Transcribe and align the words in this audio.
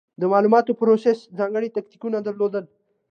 د 0.19 0.21
مالوماتو 0.31 0.77
پروسس 0.79 1.19
ځانګړې 1.37 1.69
تکتیکونه 1.77 2.17
درلودل. 2.21 2.65